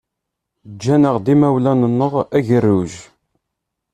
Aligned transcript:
Ǧǧan-aɣ-d 0.73 1.25
yimawlan-nneɣ 1.31 2.13
agerruj. 2.37 2.93